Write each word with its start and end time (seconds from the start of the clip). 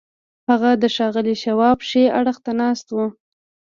هغه 0.49 0.71
د 0.81 0.83
ښاغلي 0.95 1.35
شواب 1.43 1.77
ښي 1.89 2.03
اړخ 2.19 2.37
ته 2.45 2.51
ناست 2.61 2.87
و. 2.95 2.97